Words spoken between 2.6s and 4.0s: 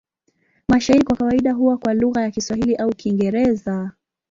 au Kiingereza.